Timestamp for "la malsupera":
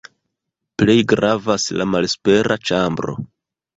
1.81-2.59